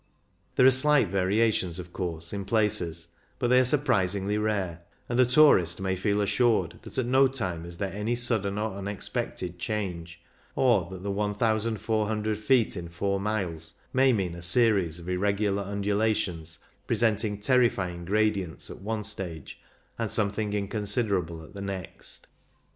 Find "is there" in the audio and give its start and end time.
7.67-7.93